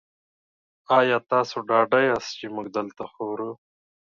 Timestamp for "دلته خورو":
2.77-3.49